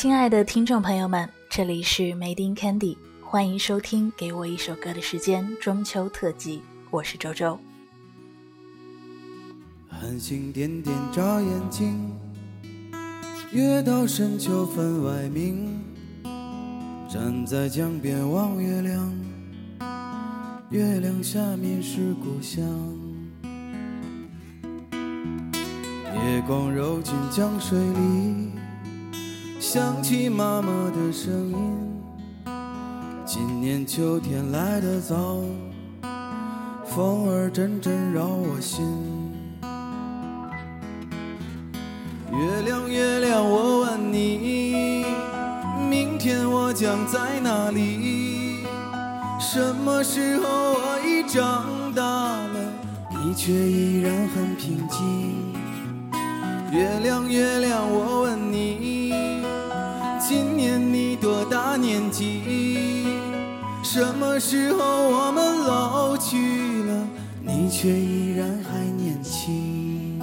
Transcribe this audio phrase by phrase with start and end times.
[0.00, 7.58] 亲爱的听众朋友们，这里是 Made in Candy，欢迎收听《给我一首歌的时间》中秋特辑，我是周周。
[9.90, 12.18] 繁星点点眨眼睛，
[13.52, 15.84] 月到深秋分外明。
[17.06, 19.12] 站在江边望月亮，
[20.70, 22.64] 月亮下面是故乡。
[24.94, 28.50] 月光揉进江水里，
[29.72, 32.02] 想起妈妈的声音。
[33.24, 35.14] 今年秋天来得早，
[36.84, 38.84] 风儿阵阵扰我心。
[42.32, 45.04] 月亮，月亮，我问你，
[45.88, 48.64] 明天我将在哪里？
[49.38, 52.58] 什么时候我已长大了，
[53.22, 55.54] 你却依然很平静。
[56.72, 58.89] 月亮，月亮，我问你，
[63.92, 66.36] 什么时候我们老去
[66.84, 67.08] 了，
[67.42, 70.22] 你却依然还年轻？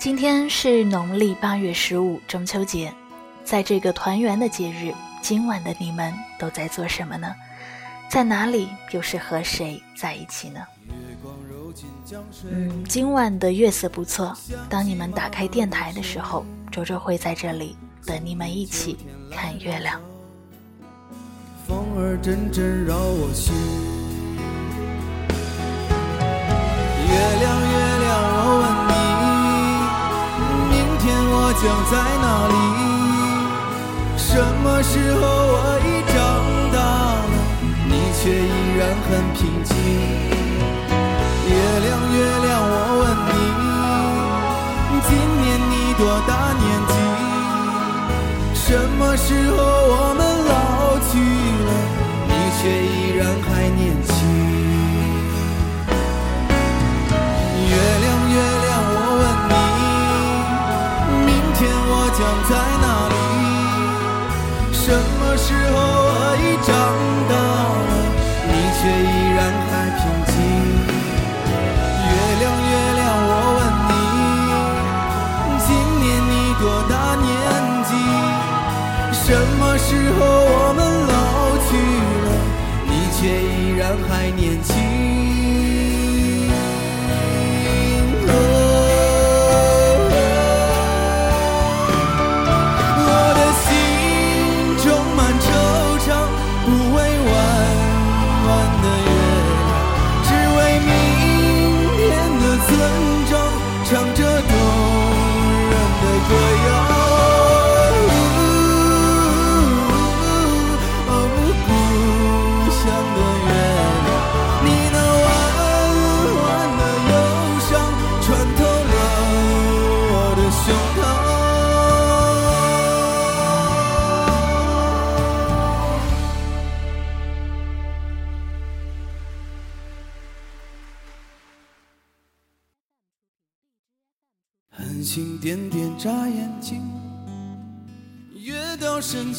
[0.00, 2.90] 今天是农历八月十五，中秋节。
[3.44, 7.34] 在这个团圆的节日，今晚的你们都在做什么呢？
[8.08, 10.60] 在哪里，又是和谁在一起呢？
[12.50, 14.36] 嗯，今晚的月色不错。
[14.68, 18.98] 当你们打开电台的时候，周周会在这里等你们一起
[19.30, 20.00] 看月亮。
[21.66, 23.54] 风儿阵阵扰我心，
[27.08, 28.10] 月亮月亮，
[28.46, 28.82] 我问。
[31.54, 32.54] 将在哪里？
[34.16, 34.34] 什
[34.64, 36.16] 么时候我已长
[36.72, 36.76] 大
[37.22, 37.30] 了，
[37.86, 39.70] 你却依然很平静。
[41.52, 43.30] 月亮，月亮，我问你，
[45.06, 45.10] 今
[45.42, 46.94] 年你多大年纪？
[48.54, 48.66] 什
[48.98, 50.50] 么时候我们老
[51.10, 51.12] 去
[51.66, 51.70] 了，
[52.28, 54.10] 你却依然还年轻？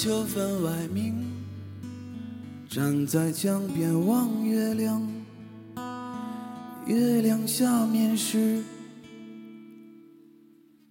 [0.04, 1.16] 秋分外明。
[2.68, 5.02] 站在江边望月亮，
[6.86, 8.62] 月亮下面是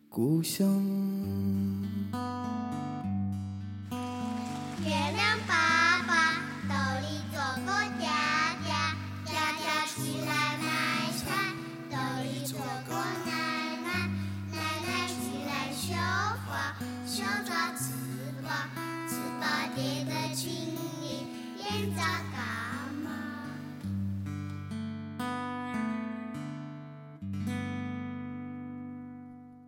[0.09, 0.67] 故乡。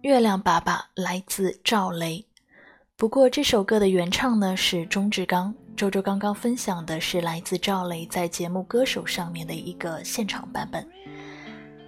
[0.05, 2.27] 月亮爸爸来自赵雷，
[2.95, 5.55] 不过这首歌的原唱呢是钟志刚。
[5.75, 10.87] 周周刚刚分享的是来自赵雷在节目《歌手》上面的一个现场版本。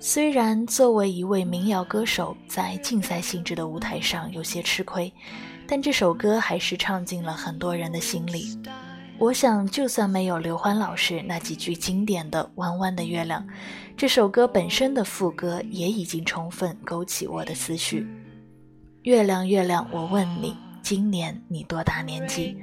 [0.01, 5.13] 虽然作为一位民谣歌手，在竞赛性质的舞台上有些吃亏，
[5.69, 8.59] 但这首歌还是唱进了很多人的心里。
[9.19, 13.43] 我想，就算没有刘欢老师那几句经典的《弯弯的月亮》，
[13.97, 18.07] 这首歌本身的副歌也已经充分勾起我的思绪。
[19.05, 22.59] 月亮，月亮，我问你，今年你多大年纪？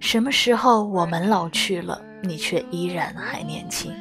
[0.00, 3.92] 什么时候我们老去了，你却依然还年轻？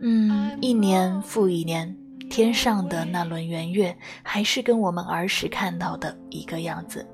[0.00, 1.96] 嗯，一年复一年。
[2.30, 7.06] 天上的那轮圆月还是跟我们儿时看到的一个样子，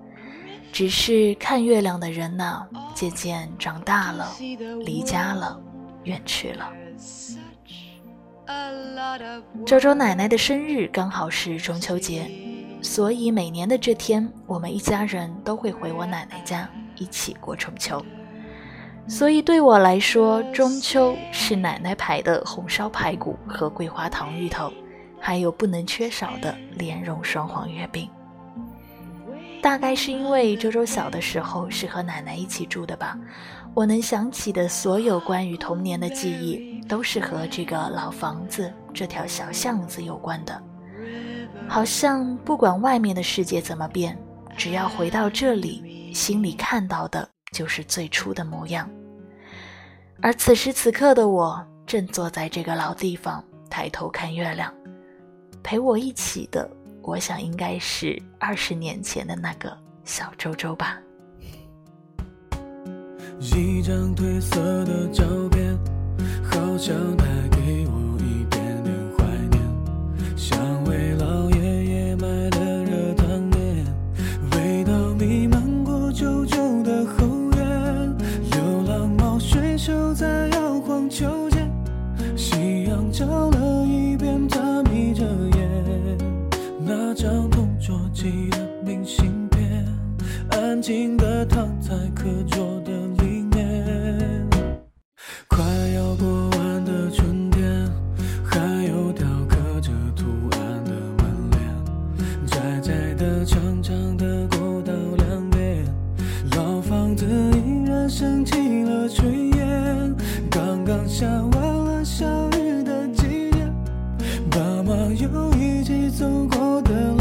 [0.72, 4.28] 只是看月亮的人呐，渐渐长大了，
[4.84, 5.60] 离家了，
[6.04, 6.70] 远去了。
[9.66, 12.30] 周周奶奶的生日刚好是中秋节，
[12.82, 18.04] 所以每年的这天，我们一家人都会回我奶奶家一起过中秋。
[19.08, 24.72] 所以对我来说，中秋是奶奶牌的红烧排骨和桂花糖芋头，
[25.18, 28.08] 还有不能缺少的莲蓉双黄月饼。
[29.62, 33.18] 大概是因为周周小的时候是和奶奶一起住的吧，
[33.74, 40.62] 我能想起的所有关于童年的记忆，都是和这个老房子、这条小巷子有关的。
[41.68, 44.18] 好像不管外面的世界怎么变，
[44.56, 48.88] 只要回到这里，心里看到的就是最初的模样。
[50.22, 54.72] 而此时此刻的我，正坐在这个老地方，抬头看月亮。
[55.62, 56.68] 陪我一起的，
[57.02, 60.98] 我想应该是二十年前的那个小周周吧。
[63.40, 65.76] 一张褪色的照片，
[66.44, 73.86] 好像带给我一点点怀念，像位老爷爷买的热汤面，
[74.52, 77.26] 味道弥漫过旧旧的后
[77.56, 78.18] 院，
[78.50, 81.70] 流浪猫睡熟在摇晃秋千，
[82.36, 83.49] 夕阳照
[90.60, 92.92] 安静地躺在课桌的
[93.24, 94.46] 里面。
[95.48, 95.64] 快
[95.94, 97.90] 要过完的春天，
[98.44, 105.82] 还有雕刻着图案的门帘，窄窄的、长长的过道两边，
[106.54, 110.14] 老房子依然升起了炊烟。
[110.50, 112.26] 刚刚下完了小
[112.58, 113.66] 雨的季节，
[114.50, 117.14] 爸妈又一起走过的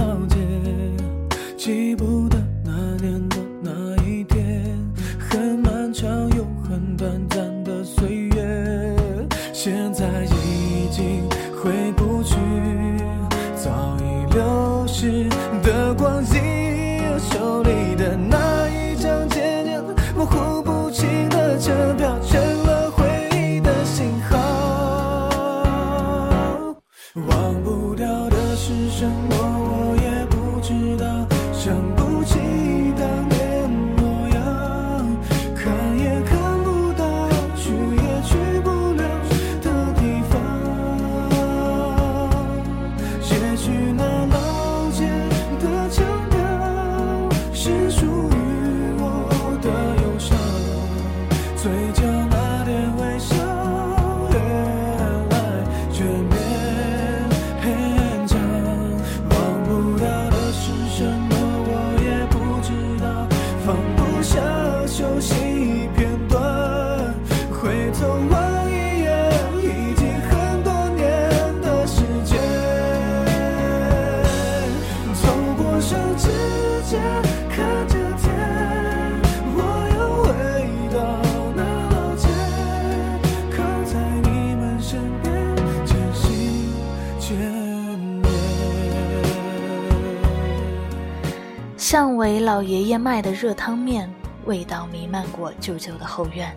[91.90, 94.08] 巷尾老爷爷卖的热汤面，
[94.46, 96.56] 味道弥漫过旧旧的后院，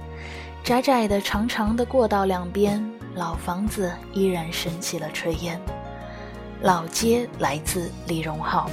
[0.62, 2.84] 窄窄的、长长的过道两边，
[3.14, 5.58] 老房子依然升起了炊烟。
[6.60, 8.70] 老街来自李荣浩。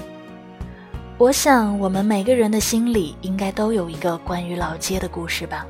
[1.18, 5.66] 我想，我们每个人的心里应该都有一个关于老街的故事吧。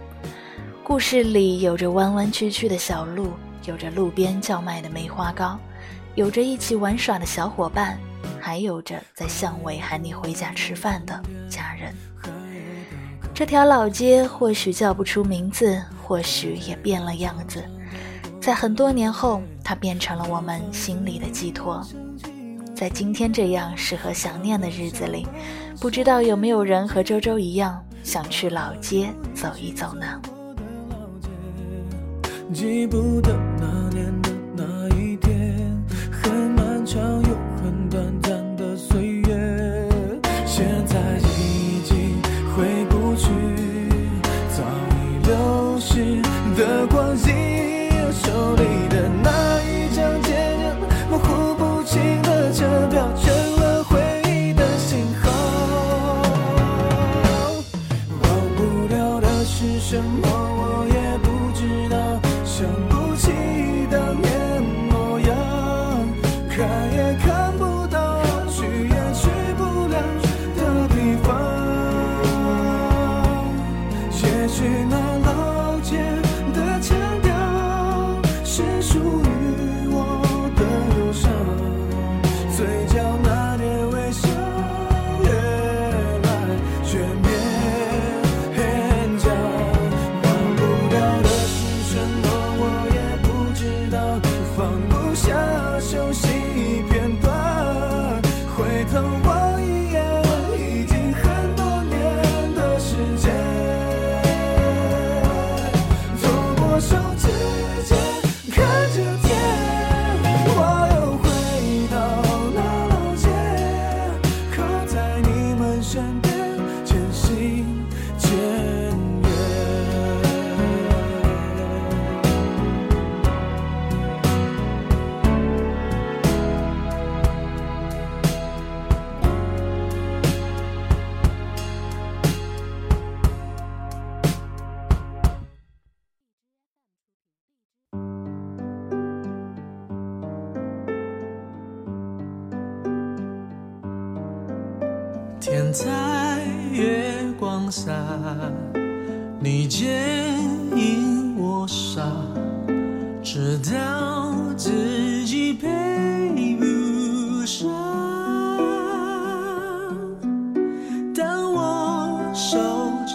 [0.84, 5.60] 故事里有着弯弯曲曲的小路，有着路边叫卖的梅花糕，
[6.16, 7.96] 有着一起玩耍的小伙伴，
[8.40, 11.94] 还有着在巷尾喊你回家吃饭的家人。
[13.34, 17.64] 这条老街或许叫不出名字，或许也变了样子。
[18.42, 21.86] 在很多年后，它变成了我们心里的寄托。
[22.76, 25.28] 在今天这样适合想念的日子里，
[25.80, 30.22] 不知道有没有人和周周一样，想去老街走一走呢？
[32.54, 33.79] 记不得那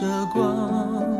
[0.04, 1.13] 的光，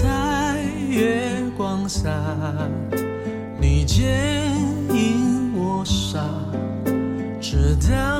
[0.00, 2.08] 在月光下，
[3.60, 4.06] 你牵
[4.94, 6.20] 引我傻，
[7.40, 8.17] 直到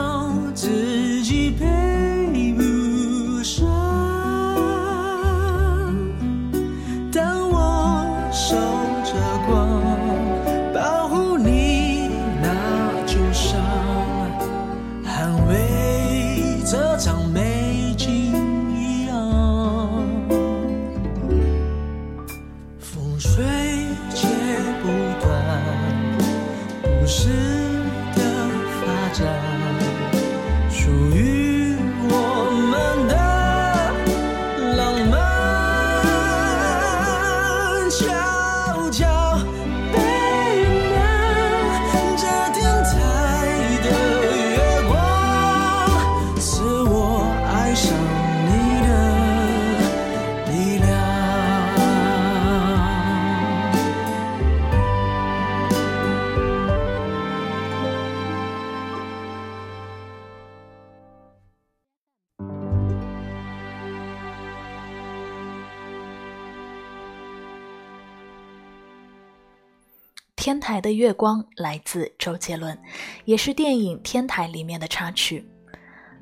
[70.48, 72.78] 天台的月光来自周杰伦，
[73.26, 75.46] 也是电影《天台》里面的插曲。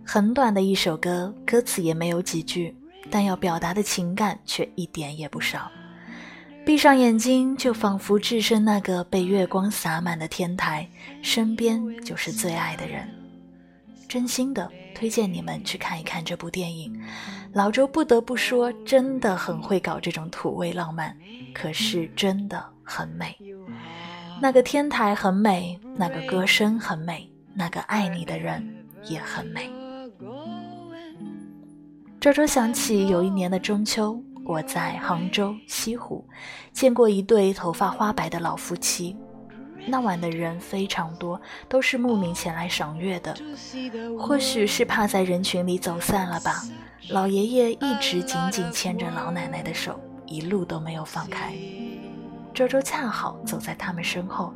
[0.04, 2.76] 很短的一首歌，歌词也没有几句，
[3.08, 5.70] 但要表达的情感却一点也不少。
[6.64, 10.90] 闭上眼睛，就仿佛置身那个被月光洒满的天台，
[11.22, 13.08] 身边就是最爱的人。
[14.08, 17.00] 真心的推荐你们去看一看这部电影。
[17.52, 21.16] 老周不得不说，真的很会搞这种土味浪漫，
[21.54, 23.36] 可是真的很美。
[24.40, 29.70] 那个天台很美，那个歌声很美，那个爱你的人也很美。
[32.20, 36.24] 周周想起有一年的中秋，我在杭州西湖
[36.72, 39.16] 见过一对头发花白的老夫妻。
[39.88, 43.36] 那晚的人非常多，都是慕名前来赏月的。
[44.18, 46.62] 或许是怕在人群里走散了吧，
[47.10, 51.54] 老爷爷一直紧紧牵着老奶奶的手，一路都没有放开。
[52.56, 54.50] 周周恰好走在他们身后，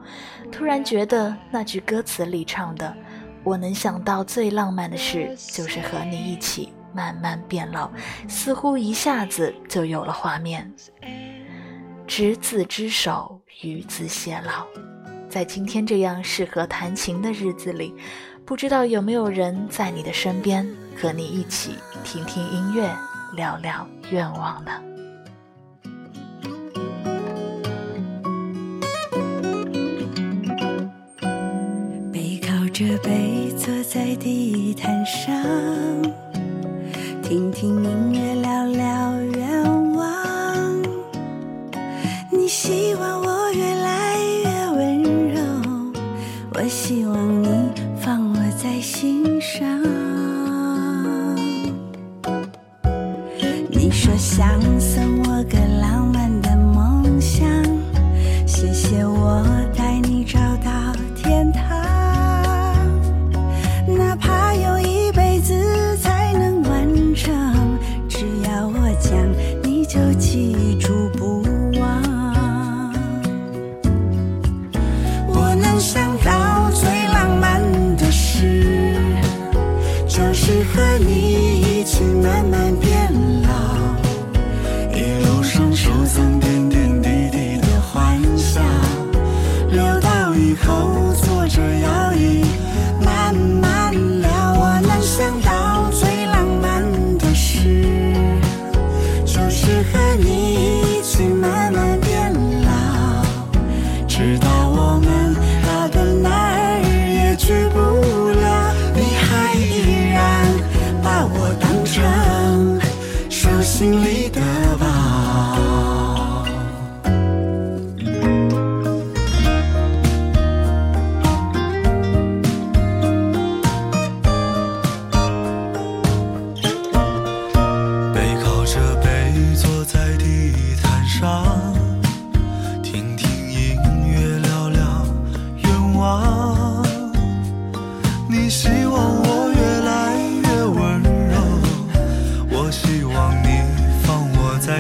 [0.51, 2.97] 突然觉得那句歌词里唱的
[3.45, 7.91] “我能想到最浪漫的事，就是和你一起慢慢变老”，
[8.27, 10.73] 似乎一下子就有了画面。
[12.07, 14.67] 执子之手，与子偕老。
[15.29, 17.95] 在今天这样适合弹琴的日子里，
[18.47, 20.67] 不知道有没有人在你的身边，
[20.97, 22.91] 和你一起听听音乐，
[23.37, 24.73] 聊聊愿望呢？
[32.81, 35.35] 这杯坐在地毯上，
[37.23, 40.83] 听听音乐，聊聊愿望，
[42.33, 45.43] 你希望我越来越温柔，
[46.55, 47.49] 我希望你
[48.01, 49.69] 放我在心上。
[53.69, 56.40] 你说想送我个浪漫的。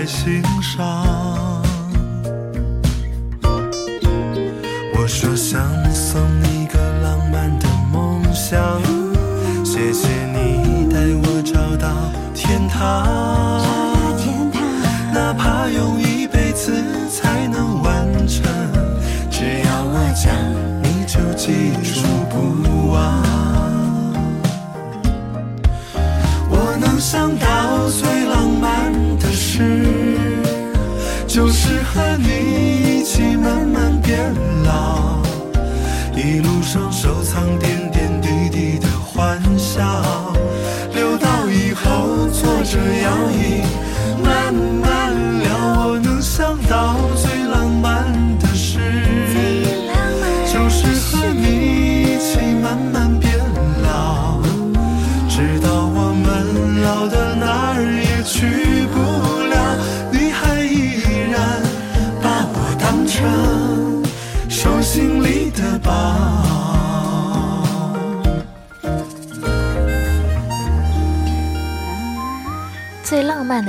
[0.01, 1.05] 在心上。
[4.95, 5.61] 我说想
[5.93, 8.81] 送你个浪漫的梦想，
[9.63, 11.93] 谢谢你带我找到
[12.35, 13.61] 天堂。
[15.13, 16.73] 哪怕用一辈子
[17.11, 18.43] 才能完成，
[19.31, 20.35] 只要我讲，
[20.83, 23.23] 你就记住不忘。
[26.49, 27.70] 我能想到
[31.93, 34.33] 和你一起慢慢变
[34.65, 35.19] 老，
[36.15, 40.33] 一路上收藏点点滴滴的欢笑，
[40.95, 43.63] 留到以后坐着摇椅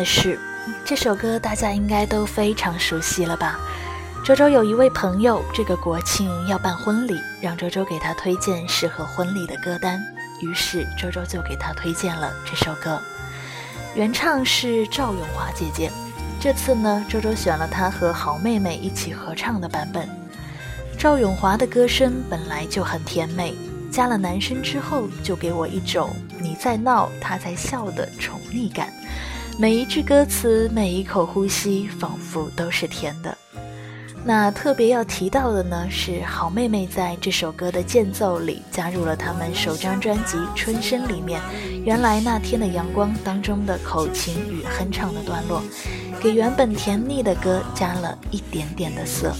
[0.02, 0.40] 的事，
[0.84, 3.60] 这首歌大家应该都非常熟悉了吧？
[4.26, 10.04] 周周有一位朋友，这个国庆要办婚礼，让周周给他推荐适合婚礼的歌单，
[10.42, 13.00] 于是周周就给他推荐了这首歌。
[13.94, 15.92] 原唱是赵咏华姐姐，
[16.40, 20.10] 这次呢，周周选了她和好妹妹一起合唱的版本。
[20.98, 23.54] 赵咏华的歌声本来就很甜美，
[23.92, 26.10] 加了男声之后，就给我一种
[26.40, 28.92] 你在闹，他在笑的宠溺感。
[29.62, 33.38] 每一句歌词，每一口呼吸，仿佛都是甜的。
[34.26, 41.40] 那特别要提到的呢，是好妹妹在这首歌的间奏里加入了他们首张专辑《春生》里面
[41.86, 45.62] “原来那天的阳光”当中的口琴与哼唱的段落，
[46.20, 49.32] 给原本甜腻的歌加了一点点的色。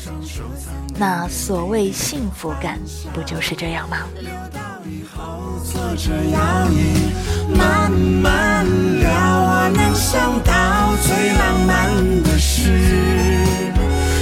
[1.00, 2.80] 那所谓幸福感，
[3.12, 3.98] 不就是这样吗？
[7.58, 8.66] 慢慢
[9.00, 9.41] 聊，
[9.72, 10.54] 能想到
[11.02, 12.72] 最浪漫的事，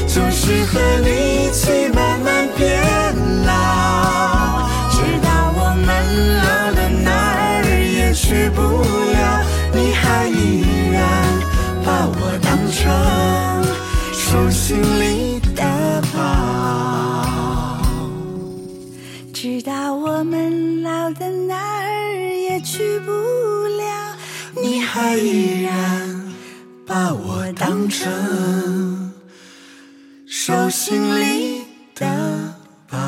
[0.07, 2.79] 就是和你一起慢慢变
[3.45, 5.88] 老，直到我们
[6.43, 11.01] 老的哪儿也去不了，你还依然
[11.83, 12.79] 把我当成
[14.13, 15.09] 手心里
[25.01, 26.21] 还依然
[26.85, 29.13] 把我当成
[30.27, 31.63] 手心里
[31.95, 32.53] 的
[32.89, 32.99] 宝。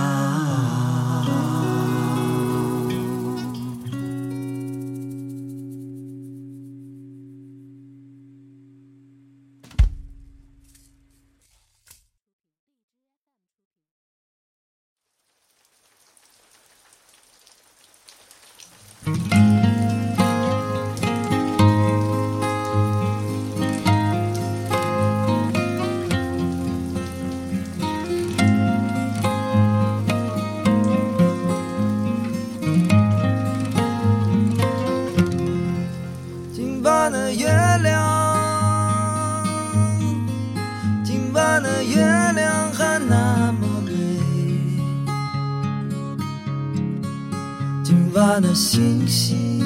[48.53, 49.61] 星星，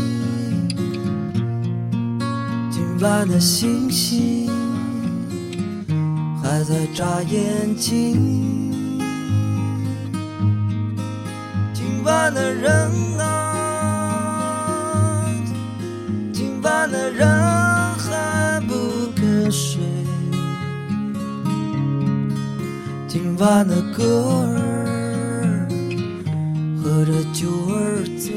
[2.69, 4.47] 今晚的星星
[6.41, 8.71] 还在眨眼睛。
[11.73, 12.71] 今晚的人
[13.19, 14.35] 啊，
[16.31, 17.27] 今晚的人
[17.97, 19.81] 还不肯睡。
[23.07, 24.74] 今晚的歌儿
[27.05, 28.33] 着酒儿醉，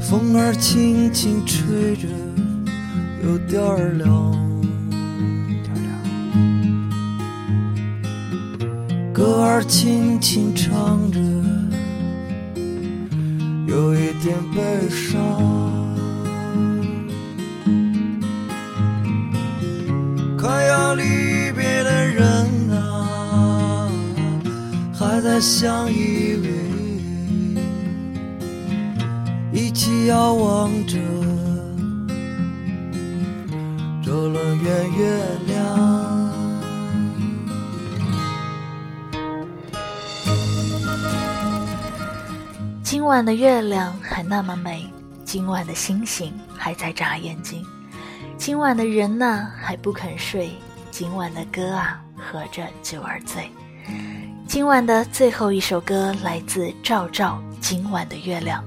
[0.00, 2.08] 风儿轻轻吹着，
[3.22, 4.32] 有点儿凉。
[9.12, 11.20] 歌儿轻轻唱着，
[13.66, 15.61] 有一点悲伤。
[25.32, 26.46] 还在相依偎，
[29.50, 30.98] 一起遥望着
[34.04, 36.30] 这轮圆月亮。
[42.82, 44.86] 今晚的月亮还那么美，
[45.24, 47.64] 今晚的星星还在眨眼睛，
[48.36, 50.50] 今晚的人呢还不肯睡，
[50.90, 53.50] 今晚的歌啊喝着酒儿醉。
[54.52, 58.62] 今晚的最后一首歌来自赵照，《今晚的月亮》。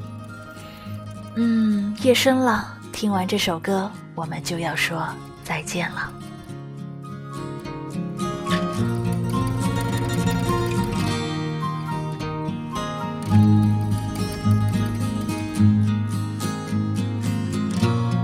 [1.36, 5.08] 嗯，夜深了，听完这首歌，我们就要说
[5.44, 6.12] 再见了。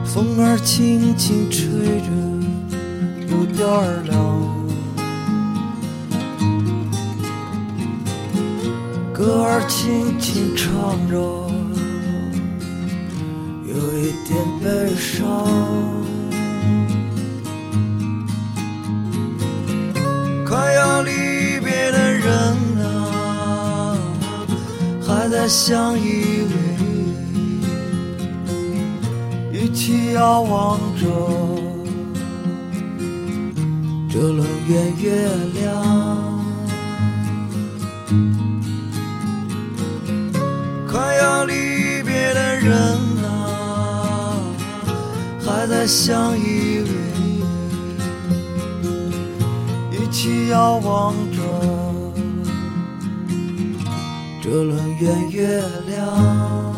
[0.03, 2.09] 风儿轻轻吹着，
[3.27, 4.60] 有点儿凉。
[9.21, 11.13] 歌儿轻轻唱着，
[13.67, 15.45] 有一点悲伤。
[20.43, 21.11] 快要离
[21.63, 22.25] 别的人
[22.83, 23.95] 啊，
[25.05, 26.53] 还在相依偎。
[29.53, 31.05] 一起遥望着
[34.09, 36.00] 这轮圆月亮，
[42.63, 42.73] 人
[43.25, 44.37] 啊，
[45.43, 46.91] 还在相依偎，
[49.91, 51.41] 一起遥望着
[54.43, 56.75] 这轮圆月亮。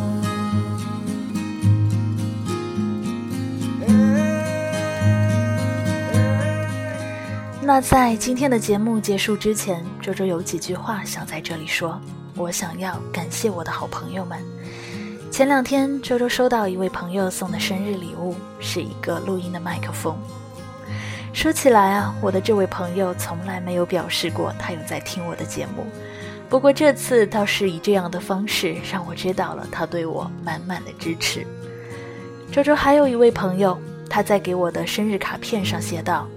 [7.65, 11.99] 那在今天的节目结束之前，周周有几句话想在这里说。
[12.35, 14.52] 我想要感谢我的好朋友们。
[15.33, 20.15] 前两天，周周收到一位朋友送的生日礼物，是一个录音的麦克风。
[21.33, 25.87] 说起来啊，我的这位朋友从来没有表示过他有在听我的节目，
[26.47, 31.43] 不过这次倒是以这样的方式让我知道了他对我满满的支持。
[32.51, 33.75] 周周还有一位朋友，
[34.07, 36.27] 他在给我的生日卡片上写道。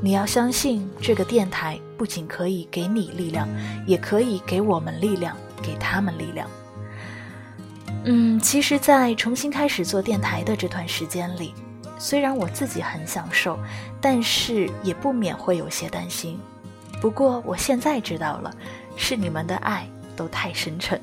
[0.00, 3.46] 你要相信，这个电台不仅可以给你力量，
[3.86, 6.48] 也可以给我们力量，给他们力量。
[8.08, 11.52] 嗯，其实，在重新开始做电台的这段时间里，
[11.98, 13.58] 虽然我自己很享受，
[14.00, 16.38] 但是也不免会有些担心。
[17.00, 18.54] 不过，我现在知道了，
[18.96, 21.00] 是你们的爱都太深沉。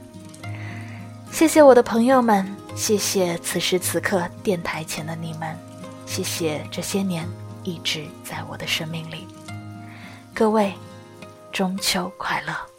[1.29, 5.57] 谢谢我的朋友们，谢谢此时此刻电台前的你们，
[6.05, 7.27] 谢谢这些年。
[7.65, 9.25] 一直在我的生命里，
[10.33, 10.73] 各位，
[11.51, 12.72] 中秋快乐。